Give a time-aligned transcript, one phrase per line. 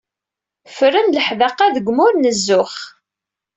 [0.75, 2.75] Fren leḥdaqa deg umur n zzux.